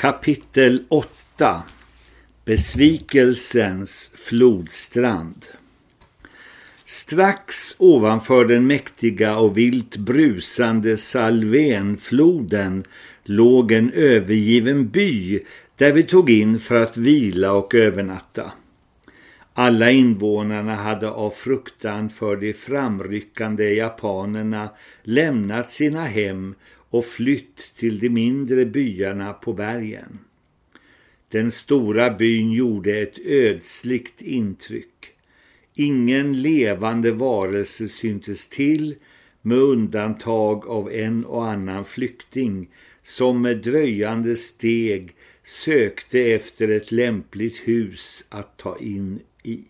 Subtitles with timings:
[0.00, 1.62] Kapitel 8
[2.44, 5.46] Besvikelsens flodstrand
[6.84, 12.84] Strax ovanför den mäktiga och vilt brusande Salvenfloden
[13.24, 15.40] låg en övergiven by
[15.76, 18.52] där vi tog in för att vila och övernatta.
[19.54, 24.70] Alla invånarna hade av fruktan för de framryckande japanerna
[25.02, 26.54] lämnat sina hem
[26.90, 30.18] och flytt till de mindre byarna på bergen.
[31.28, 35.08] Den stora byn gjorde ett ödsligt intryck.
[35.74, 38.94] Ingen levande varelse syntes till
[39.42, 42.68] med undantag av en och annan flykting
[43.02, 49.64] som med dröjande steg sökte efter ett lämpligt hus att ta in i.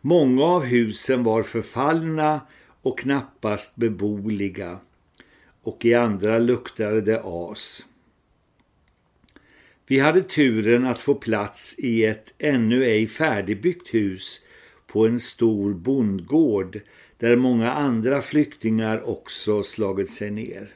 [0.00, 2.40] Många av husen var förfallna
[2.82, 4.78] och knappast beboliga
[5.66, 7.86] och i andra luktade det as.
[9.86, 14.40] Vi hade turen att få plats i ett ännu ej färdigbyggt hus
[14.86, 16.80] på en stor bondgård
[17.18, 20.68] där många andra flyktingar också slagit sig ner.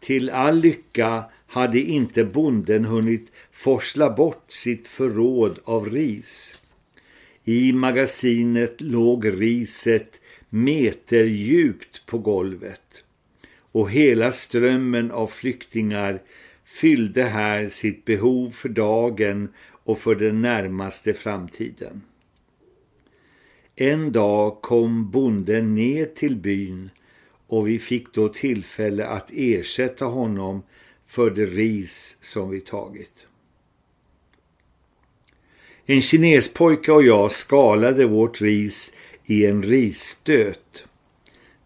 [0.00, 6.60] Till all lycka hade inte bonden hunnit forsla bort sitt förråd av ris.
[7.44, 13.04] I magasinet låg riset meter djupt på golvet
[13.72, 16.22] och hela strömmen av flyktingar
[16.64, 19.48] fyllde här sitt behov för dagen
[19.84, 22.02] och för den närmaste framtiden.
[23.76, 26.90] En dag kom bonden ner till byn
[27.46, 30.62] och vi fick då tillfälle att ersätta honom
[31.06, 33.26] för det ris som vi tagit.
[35.86, 38.92] En kinespojke och jag skalade vårt ris
[39.24, 40.86] i en risstöt.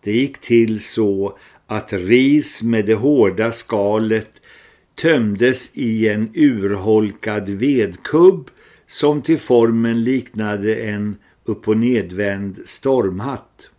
[0.00, 4.30] Det gick till så att ris med det hårda skalet
[4.94, 8.50] tömdes i en urholkad vedkubb
[8.86, 13.70] som till formen liknade en upp- och nedvänd stormhatt.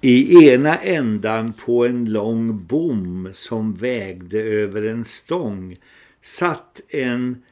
[0.00, 5.76] I ena ändan på en lång bom som vägde över en stång
[6.22, 7.42] satt en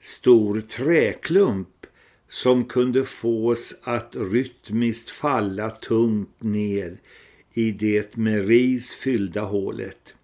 [0.00, 1.86] stor träklump
[2.28, 6.96] som kunde fås att rytmiskt falla tungt ner
[7.54, 10.16] i det med ris fyllda hålet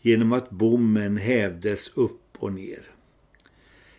[0.00, 2.82] genom att bommen hävdes upp och ner.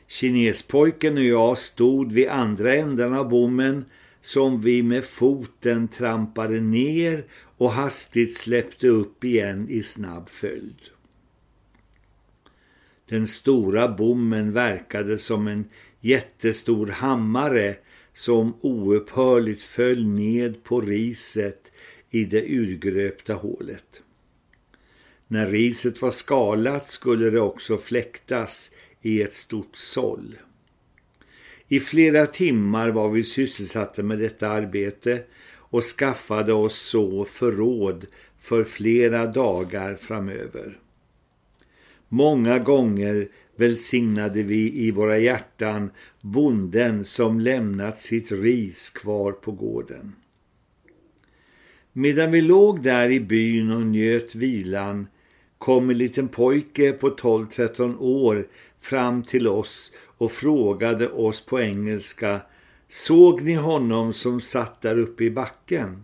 [0.07, 3.85] Kinespojken och jag stod vid andra änden av bommen
[4.21, 7.23] som vi med foten trampade ner
[7.57, 10.79] och hastigt släppte upp igen i snabb följd.
[13.09, 15.65] Den stora bommen verkade som en
[15.99, 17.75] jättestor hammare
[18.13, 21.71] som oupphörligt föll ned på riset
[22.15, 24.03] i det urgröpta hålet.
[25.27, 28.71] När riset var skalat skulle det också fläktas
[29.01, 30.35] i ett stort såll.
[31.67, 35.23] I flera timmar var vi sysselsatta med detta arbete
[35.53, 38.05] och skaffade oss så förråd
[38.39, 40.79] för flera dagar framöver.
[42.07, 50.15] Många gånger välsignade vi i våra hjärtan bonden som lämnat sitt ris kvar på gården.
[51.97, 55.07] Medan vi låg där i byn och njöt vilan
[55.57, 58.47] kom en liten pojke på 12-13 år
[58.81, 62.41] fram till oss och frågade oss på engelska
[62.87, 66.03] Såg ni honom som satt där uppe i backen?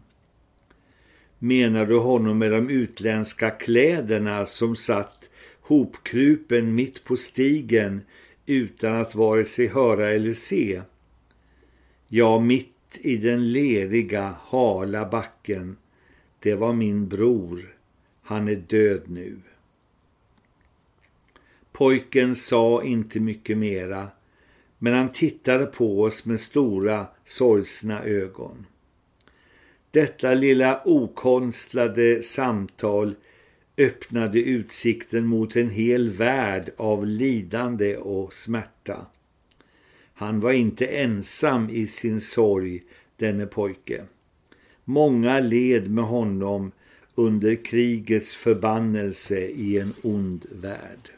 [1.40, 5.30] Menar du honom med de utländska kläderna som satt
[5.62, 8.02] hopkrupen mitt på stigen
[8.46, 10.82] utan att vare sig höra eller se?
[12.08, 15.78] Ja, mitt i den leriga, hala backen.
[16.40, 17.76] Det var min bror.
[18.22, 19.38] Han är död nu.
[21.72, 24.08] Pojken sa inte mycket mera,
[24.78, 28.66] men han tittade på oss med stora, sorgsna ögon.
[29.92, 33.16] Detta lilla okonstlade samtal
[33.78, 39.06] öppnade utsikten mot en hel värld av lidande och smärta.
[40.22, 42.82] Han var inte ensam i sin sorg,
[43.18, 44.04] denne pojke.
[44.84, 46.72] Många led med honom
[47.16, 51.10] under krigets förbannelse i en ond värld.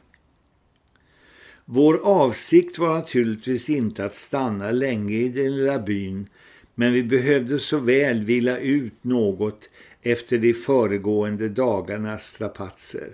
[1.65, 6.29] Vår avsikt var naturligtvis inte att stanna länge i den lilla byn
[6.75, 9.69] men vi behövde så väl vila ut något
[10.01, 13.09] efter de föregående dagarnas strapatser.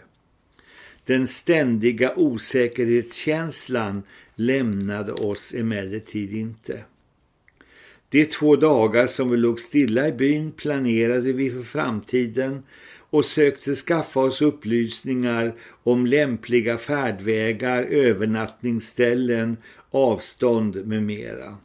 [1.05, 4.03] Den ständiga osäkerhetskänslan
[4.39, 6.83] lämnade oss emellertid inte.
[8.09, 12.63] De två dagar som vi låg stilla i byn planerade vi för framtiden
[13.09, 19.57] och sökte skaffa oss upplysningar om lämpliga färdvägar, övernattningsställen,
[19.91, 21.57] avstånd med mera.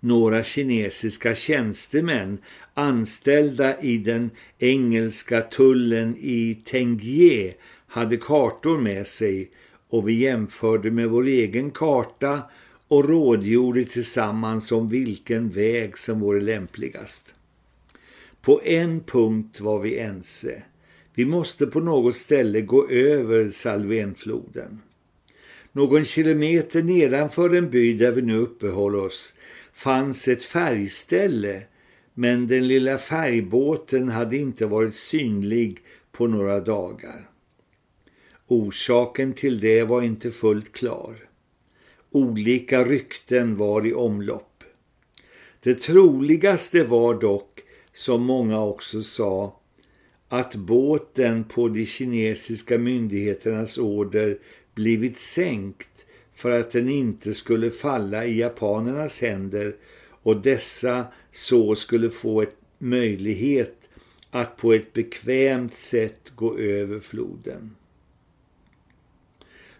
[0.00, 2.38] Några kinesiska tjänstemän
[2.74, 7.54] anställda i den engelska tullen i Tengie
[7.86, 9.50] hade kartor med sig
[9.88, 12.42] och vi jämförde med vår egen karta
[12.88, 17.34] och rådgjorde tillsammans om vilken väg som vore lämpligast.
[18.40, 20.62] På en punkt var vi ense.
[21.14, 24.80] Vi måste på något ställe gå över Salvenfloden.
[25.72, 29.34] Någon kilometer nedanför den by där vi nu uppehåller oss
[29.72, 31.62] fanns ett färgställe
[32.14, 35.78] men den lilla färgbåten hade inte varit synlig
[36.12, 37.28] på några dagar.
[38.48, 41.28] Orsaken till det var inte fullt klar.
[42.10, 44.64] Olika rykten var i omlopp.
[45.60, 47.60] Det troligaste var dock,
[47.92, 49.60] som många också sa,
[50.28, 54.38] att båten på de kinesiska myndigheternas order
[54.74, 59.76] blivit sänkt för att den inte skulle falla i japanernas händer
[60.22, 63.88] och dessa så skulle få ett möjlighet
[64.30, 67.76] att på ett bekvämt sätt gå över floden.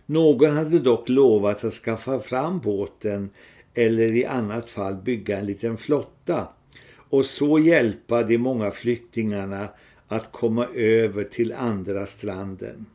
[0.07, 3.31] Någon hade dock lovat att skaffa fram båten
[3.75, 6.49] eller i annat fall bygga en liten flotta
[6.95, 9.69] och så hjälpa de många flyktingarna
[10.09, 12.87] att komma över till andra stranden.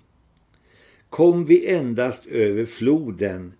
[1.10, 3.54] Kom vi endast över floden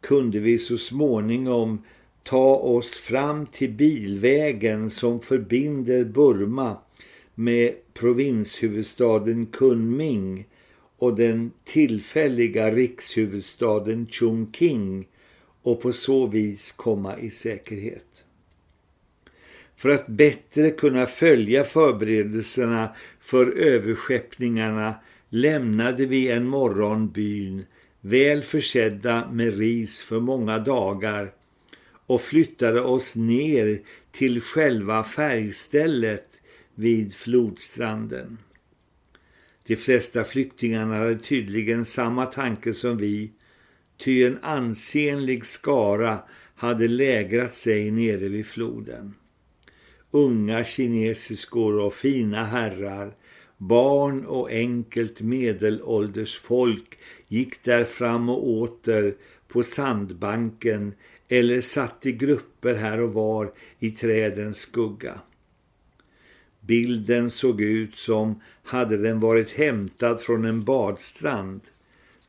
[0.00, 1.82] kunde vi så småningom
[2.22, 6.76] ta oss fram till bilvägen som förbinder Burma
[7.34, 10.46] med provinshuvudstaden Kunming
[11.04, 15.08] och den tillfälliga rikshuvudstaden Chongqing
[15.62, 18.24] och på så vis komma i säkerhet.
[19.76, 22.88] För att bättre kunna följa förberedelserna
[23.20, 24.94] för överskeppningarna
[25.28, 27.64] lämnade vi en morgon byn
[28.00, 31.32] väl försedda med ris för många dagar
[32.06, 33.78] och flyttade oss ner
[34.10, 36.28] till själva färgstället
[36.74, 38.38] vid flodstranden.
[39.66, 43.30] De flesta flyktingarna hade tydligen samma tanke som vi,
[43.96, 46.18] ty en ansenlig skara
[46.54, 49.14] hade lägrat sig nere vid floden.
[50.10, 53.14] Unga kinesiskor och fina herrar,
[53.56, 59.14] barn och enkelt medelålders folk gick där fram och åter
[59.48, 60.94] på sandbanken
[61.28, 65.20] eller satt i grupper här och var i trädens skugga.
[66.60, 71.60] Bilden såg ut som hade den varit hämtad från en badstrand.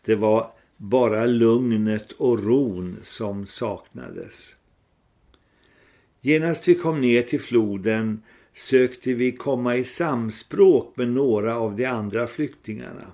[0.02, 4.56] Det var bara lugnet och ron som saknades.
[6.22, 8.22] Genast vi kom ner till floden
[8.54, 13.12] sökte vi komma i samspråk med några av de andra flyktingarna.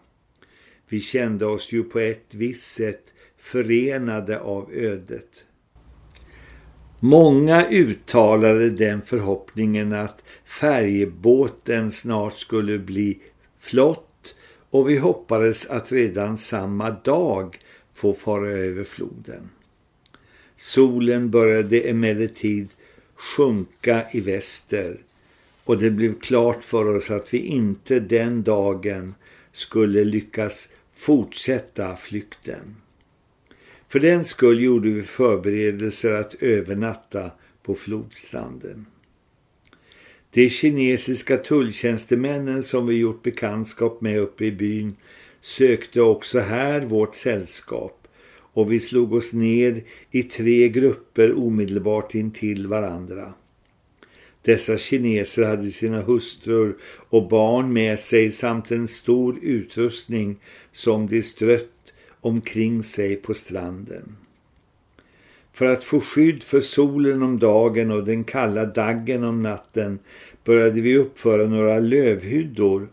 [0.88, 5.46] Vi kände oss ju på ett visst sätt förenade av ödet.
[7.04, 13.20] Många uttalade den förhoppningen att färjebåten snart skulle bli
[13.60, 14.36] flott
[14.70, 17.58] och vi hoppades att redan samma dag
[17.94, 19.50] få fara över floden.
[20.56, 22.70] Solen började emellertid
[23.16, 24.98] sjunka i väster
[25.64, 29.16] och det blev klart för oss att vi inte den dagen
[29.52, 32.76] skulle lyckas fortsätta flykten.
[33.92, 37.32] För den skull gjorde vi förberedelser att övernatta
[37.64, 38.86] på flodstranden.
[40.32, 44.96] De kinesiska tulltjänstemännen som vi gjort bekantskap med uppe i byn
[45.42, 48.08] sökte också här vårt sällskap
[48.54, 49.82] och vi slog oss ned
[50.12, 53.34] i tre grupper omedelbart intill varandra.
[54.42, 56.78] Dessa kineser hade sina hustrur
[57.10, 60.36] och barn med sig samt en stor utrustning
[60.72, 61.81] som de strött
[62.22, 64.16] omkring sig på stranden.
[65.54, 70.00] För att få skydd för solen om dagen och den kalla daggen om natten
[70.44, 72.88] började vi uppföra några lövhyddor.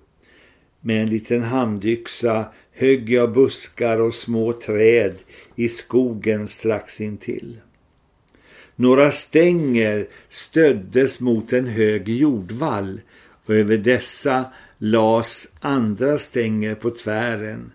[0.80, 5.14] Med en liten handyxa högg jag buskar och små träd
[5.56, 7.60] i skogen strax intill.
[8.76, 13.00] Några stänger stöddes mot en hög jordvall
[13.46, 14.44] och över dessa
[14.78, 17.72] las andra stänger på tvären.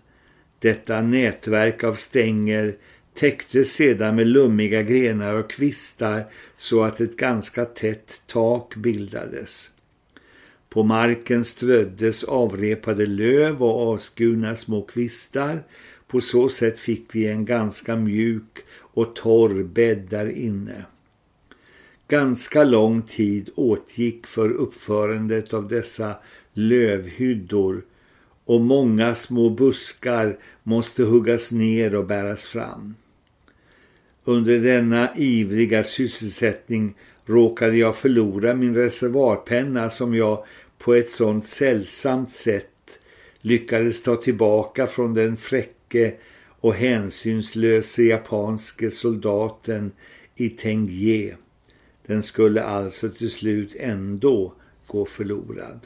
[0.64, 2.76] Detta nätverk av stänger
[3.14, 6.24] täcktes sedan med lummiga grenar och kvistar
[6.56, 9.70] så att ett ganska tätt tak bildades.
[10.68, 15.62] På marken ströddes avrepade löv och avskurna små kvistar.
[16.06, 20.84] På så sätt fick vi en ganska mjuk och torr bädd där inne.
[22.08, 26.14] Ganska lång tid åtgick för uppförandet av dessa
[26.52, 27.82] lövhyddor
[28.44, 32.94] och många små buskar måste huggas ner och bäras fram.
[34.24, 36.94] Under denna ivriga sysselsättning
[37.26, 40.44] råkade jag förlora min reservarpenna som jag
[40.78, 42.98] på ett sådant sällsamt sätt
[43.40, 46.14] lyckades ta tillbaka från den fräcke
[46.60, 49.92] och hänsynslöse japanske soldaten
[50.36, 51.36] i Tengye.
[52.06, 54.54] Den skulle alltså till slut ändå
[54.86, 55.80] gå förlorad.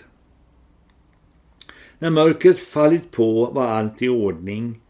[1.99, 4.81] När mörkret fallit på var allt i ordning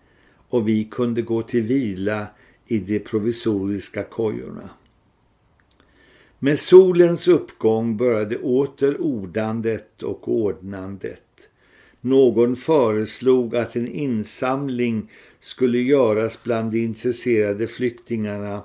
[0.49, 2.27] och vi kunde gå till vila
[2.67, 4.71] i de provisoriska kojorna.
[6.39, 11.49] Med solens uppgång började åter ordandet och ordnandet.
[12.01, 15.11] Någon föreslog att en insamling
[15.41, 18.63] skulle göras bland de intresserade flyktingarna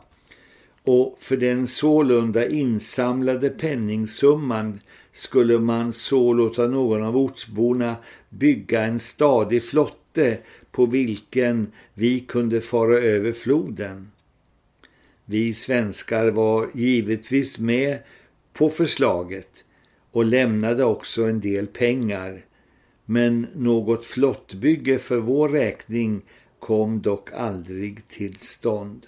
[0.84, 4.80] och för den sålunda insamlade penningsumman
[5.12, 7.96] skulle man så låta någon av ortsborna
[8.38, 10.38] bygga en stadig flotte
[10.72, 14.12] på vilken vi kunde fara över floden.
[15.26, 17.98] Vi svenskar var givetvis med
[18.54, 19.66] på förslaget
[20.12, 22.42] och lämnade också en del pengar
[23.06, 26.22] men något flottbygge för vår räkning
[26.60, 29.06] kom dock aldrig till stånd.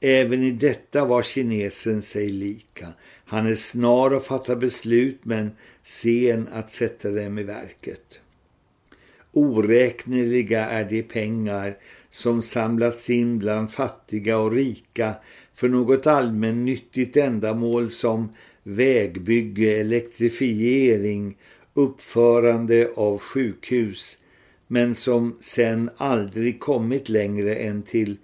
[0.00, 2.88] Även i detta var kinesen sig lika.
[3.30, 5.50] Han är snar att fatta beslut men
[5.82, 8.20] sen att sätta dem i verket.
[9.32, 15.14] Oräkneliga är de pengar som samlats in bland fattiga och rika
[15.54, 21.36] för något allmännyttigt ändamål som vägbygge, elektrifiering,
[21.74, 24.18] uppförande av sjukhus
[24.66, 28.16] men som sen aldrig kommit längre än till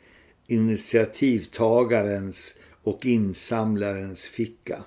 [0.46, 4.84] initiativtagarens och insamlarens ficka.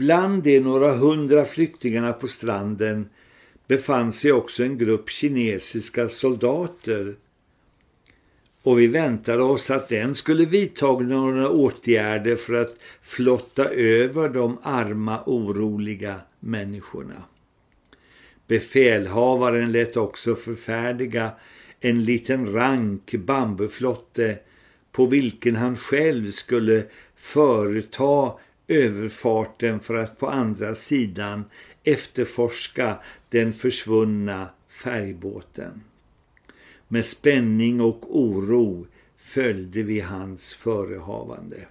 [0.00, 3.08] Bland de några hundra flyktingarna på stranden
[3.66, 7.14] befann sig också en grupp kinesiska soldater
[8.62, 14.58] och vi väntade oss att den skulle vidta några åtgärder för att flotta över de
[14.62, 17.22] arma oroliga människorna.
[18.46, 21.30] Befälhavaren lät också förfärdiga
[21.80, 24.38] en liten rank bambuflotte
[24.92, 26.84] på vilken han själv skulle
[27.16, 28.32] företa
[28.70, 31.44] överfarten för att på andra sidan
[31.84, 32.98] efterforska
[33.28, 35.80] den försvunna färgbåten.
[36.88, 38.86] Med spänning och oro
[39.16, 41.66] följde vi hans förehavande.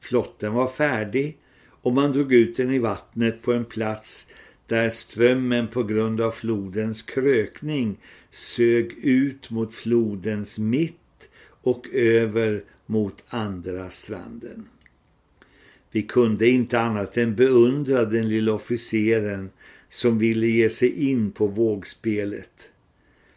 [0.00, 4.28] Flotten var färdig och man drog ut den i vattnet på en plats
[4.66, 7.96] där strömmen på grund av flodens krökning
[8.30, 11.28] sög ut mot flodens mitt
[11.62, 14.68] och över mot andra stranden.
[15.90, 19.50] Vi kunde inte annat än beundra den lilla officeren
[19.88, 22.68] som ville ge sig in på vågspelet.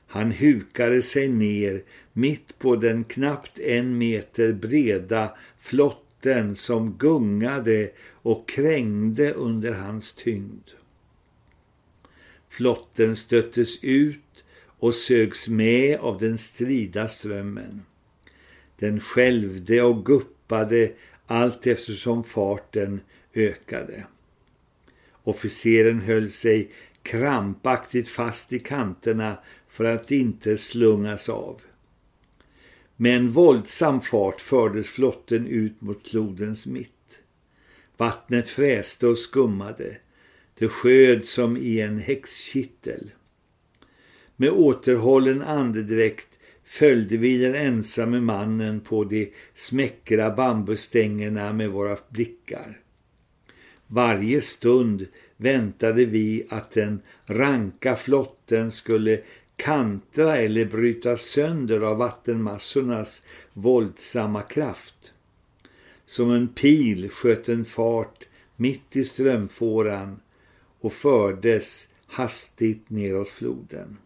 [0.08, 1.82] Han hukade sig ner
[2.14, 7.90] mitt på den knappt en meter breda flotten som gungade
[8.22, 10.70] och krängde under hans tyngd.
[12.50, 14.44] Flotten stöttes ut
[14.80, 17.82] och sögs med av den strida strömmen.
[18.80, 20.92] Den skälvde och guppade
[21.32, 23.02] allt eftersom farten
[23.34, 24.06] ökade.
[25.24, 26.72] Officeren höll sig
[27.04, 31.62] krampaktigt fast i kanterna för att inte slungas av.
[32.96, 37.20] Med en våldsam fart fördes flotten ut mot flodens mitt.
[37.98, 39.98] Vattnet fräste och skummade.
[40.54, 43.12] Det sköd som i en häxkittel.
[44.36, 46.29] Med återhållen andedräkt
[46.70, 52.80] följde vi den ensamme mannen på de smäckra bambustängerna med våra blickar.
[53.88, 55.08] Varje stund
[55.38, 59.22] väntade vi att den ranka flotten skulle
[59.56, 65.14] kantra eller bryta sönder av vattenmassornas våldsamma kraft.
[66.06, 70.20] Som en pil sköt en fart mitt i strömfåran
[70.80, 73.98] och fördes hastigt neråt floden.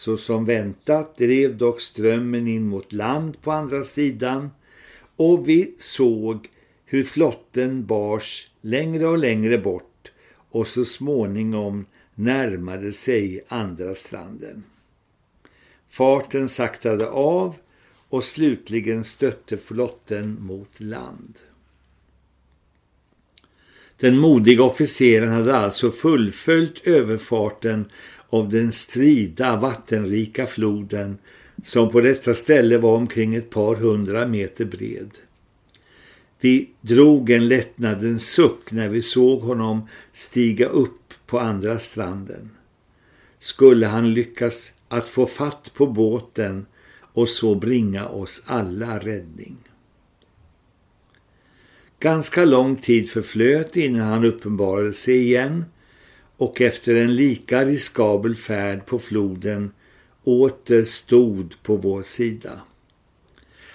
[0.00, 4.50] Så som väntat drev dock strömmen in mot land på andra sidan
[5.16, 6.48] och vi såg
[6.84, 10.12] hur flotten bars längre och längre bort
[10.50, 14.62] och så småningom närmade sig andra stranden.
[15.88, 17.54] Farten saktade av
[18.08, 21.38] och slutligen stötte flotten mot land.
[23.96, 27.90] Den modiga officeren hade alltså fullföljt överfarten
[28.30, 31.18] av den strida vattenrika floden
[31.62, 35.10] som på detta ställe var omkring ett par hundra meter bred.
[36.40, 42.50] Vi drog en lättnadens suck när vi såg honom stiga upp på andra stranden.
[43.38, 46.66] Skulle han lyckas att få fatt på båten
[47.12, 49.56] och så bringa oss alla räddning.
[52.00, 55.64] Ganska lång tid förflöt innan han uppenbarade sig igen
[56.40, 59.72] och efter en lika riskabel färd på floden
[60.24, 62.60] åter stod på vår sida.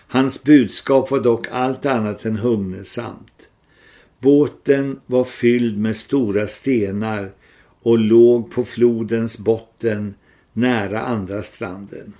[0.07, 3.49] Hans budskap var dock allt annat än hugnesamt.
[4.19, 7.31] Båten var fylld med stora stenar
[7.81, 10.15] och låg på flodens botten
[10.53, 12.13] nära andra stranden.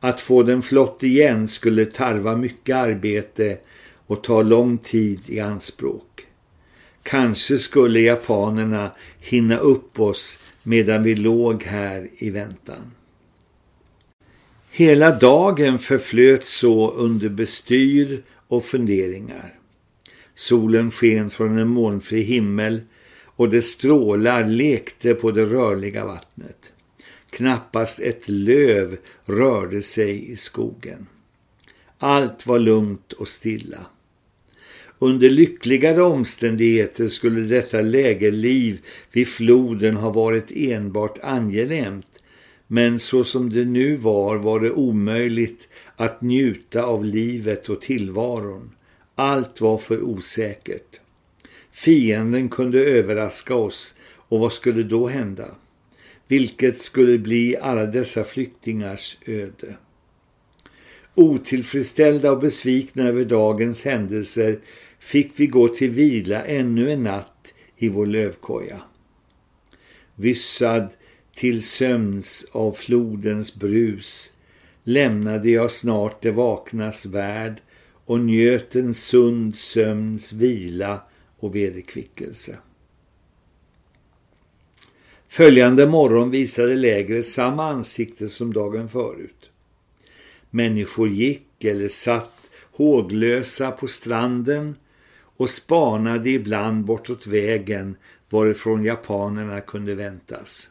[0.00, 3.58] Att få den flott igen skulle tarva mycket arbete
[4.06, 6.25] och ta lång tid i anspråk.
[7.06, 12.92] Kanske skulle japanerna hinna upp oss medan vi låg här i väntan.
[14.70, 19.58] Hela dagen förflöt så under bestyr och funderingar.
[20.34, 22.80] Solen sken från en molnfri himmel
[23.24, 26.72] och dess strålar lekte på det rörliga vattnet.
[27.30, 31.06] Knappast ett löv rörde sig i skogen.
[31.98, 33.86] Allt var lugnt och stilla.
[34.98, 38.80] Under lyckligare omständigheter skulle detta lägerliv
[39.12, 42.16] vid floden ha varit enbart angenämt
[42.66, 48.70] men så som det nu var var det omöjligt att njuta av livet och tillvaron.
[49.14, 51.00] Allt var för osäkert.
[51.72, 53.98] Fienden kunde överraska oss
[54.28, 55.48] och vad skulle då hända?
[56.28, 59.76] Vilket skulle bli alla dessa flyktingars öde?
[61.18, 64.58] Otillfredsställda och besvikna över dagens händelser
[64.98, 68.80] fick vi gå till vila ännu en natt i vår lövkoja.
[70.14, 70.88] Vyssad
[71.34, 74.32] till sömns av flodens brus
[74.84, 77.62] lämnade jag snart det vaknas värld
[78.04, 81.00] och njöt en sund sömns vila
[81.38, 82.56] och vederkvickelse.
[85.28, 89.50] Följande morgon visade lägret samma ansikte som dagen förut.
[90.56, 94.76] Människor gick eller satt håglösa på stranden
[95.18, 97.96] och spanade ibland bortåt vägen
[98.30, 100.70] varifrån japanerna kunde väntas.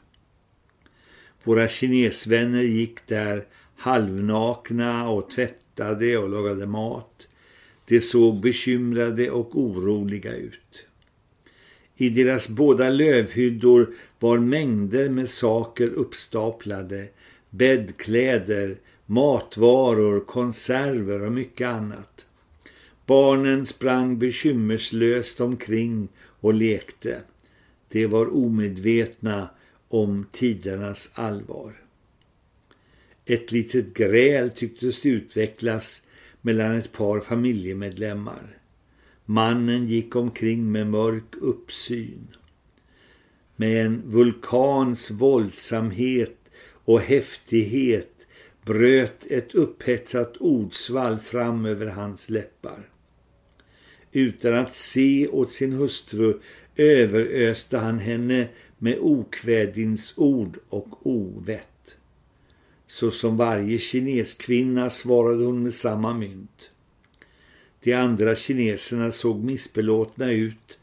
[1.44, 3.46] Våra kinesvänner gick där
[3.76, 7.28] halvnakna och tvättade och lagade mat.
[7.88, 10.88] De såg bekymrade och oroliga ut.
[11.96, 17.08] I deras båda lövhyddor var mängder med saker uppstaplade,
[17.50, 22.26] bäddkläder, matvaror, konserver och mycket annat.
[23.06, 27.22] Barnen sprang bekymmerslöst omkring och lekte.
[27.90, 29.50] De var omedvetna
[29.88, 31.82] om tidernas allvar.
[33.26, 36.02] Ett litet gräl tycktes utvecklas
[36.42, 38.58] mellan ett par familjemedlemmar.
[39.26, 42.28] Mannen gick omkring med mörk uppsyn.
[43.56, 46.38] Med en vulkans våldsamhet
[46.86, 48.15] och häftighet
[48.66, 52.90] bröt ett upphetsat ordsvall fram över hans läppar.
[54.12, 56.40] Utan att se åt sin hustru
[56.76, 58.48] överöste han henne
[58.78, 61.98] med okvädinsord och ovett.
[62.88, 66.72] Så som varje kineskvinna svarade hon med samma mynt.
[67.84, 70.80] De andra kineserna såg missbelåtna ut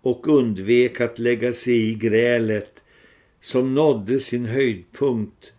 [0.00, 2.82] och undvek att lägga sig i grälet
[3.40, 5.52] som nådde sin höjdpunkt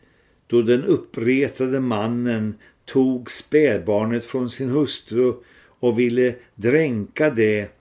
[0.48, 2.56] då den uppretade mannen
[2.86, 5.34] tog spädbarnet från sin hustru
[5.80, 7.72] och ville dränka det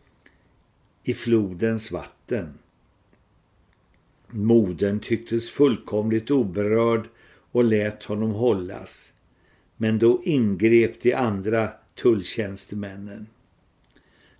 [1.02, 2.58] i flodens vatten.
[4.28, 7.08] Modern tycktes fullkomligt oberörd
[7.52, 9.12] och lät honom hållas.
[9.76, 13.26] Men då ingrep de andra tulltjänstemännen.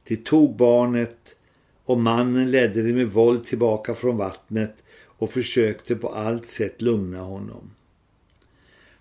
[0.05, 1.37] De tog barnet
[1.85, 7.21] och mannen ledde det med våld tillbaka från vattnet och försökte på allt sätt lugna
[7.21, 7.71] honom.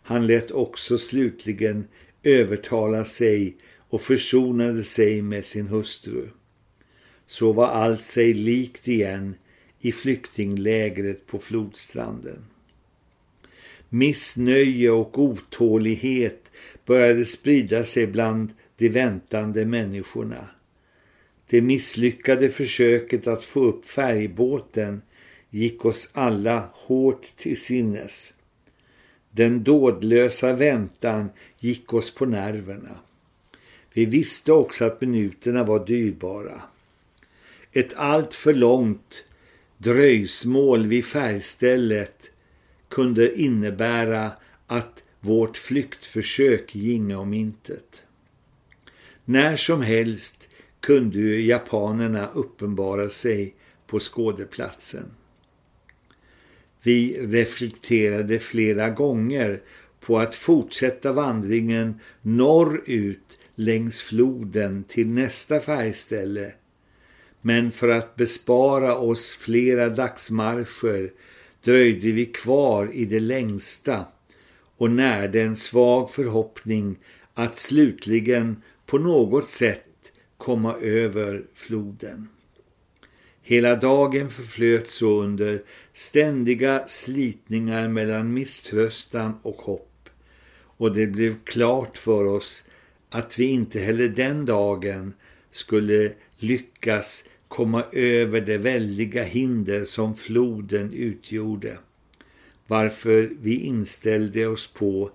[0.03, 1.87] Han lät också slutligen
[2.23, 3.55] övertala sig
[3.89, 6.27] och försonade sig med sin hustru.
[7.25, 9.35] Så var allt sig likt igen
[9.79, 12.45] i flyktinglägret på flodstranden.
[13.89, 16.51] Missnöje och otålighet
[16.85, 20.49] började sprida sig bland de väntande människorna.
[21.49, 25.01] Det misslyckade försöket att få upp färgbåten
[25.49, 28.33] gick oss alla hårt till sinnes.
[29.35, 32.99] Den dådlösa väntan gick oss på nerverna.
[33.93, 36.61] Vi visste också att minuterna var dyrbara.
[37.71, 39.25] Ett allt för långt
[39.77, 42.31] dröjsmål vid färgstället
[42.89, 44.31] kunde innebära
[44.67, 48.05] att vårt flyktförsök ginge om intet.
[49.25, 53.55] När som helst kunde ju japanerna uppenbara sig
[53.87, 55.05] på skådeplatsen.
[56.83, 59.61] Vi reflekterade flera gånger
[59.99, 66.53] på att fortsätta vandringen norrut längs floden till nästa färgställe.
[67.41, 71.11] Men för att bespara oss flera dagsmarscher
[71.63, 74.05] dröjde vi kvar i det längsta
[74.77, 76.95] och närde en svag förhoppning
[77.33, 82.27] att slutligen på något sätt komma över floden.
[83.45, 85.61] Hela dagen förflöt så under
[85.93, 90.09] ständiga slitningar mellan misströstan och hopp
[90.77, 92.69] och det blev klart för oss
[93.09, 95.13] att vi inte heller den dagen
[95.51, 101.77] skulle lyckas komma över det väldiga hinder som floden utgjorde.
[102.67, 105.11] Varför vi inställde oss på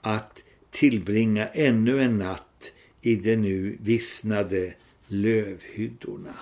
[0.00, 4.74] att tillbringa ännu en natt i de nu vissnade
[5.06, 6.34] lövhyddorna.